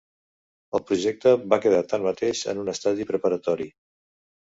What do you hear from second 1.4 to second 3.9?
va quedar tanmateix en un estadi preparatori.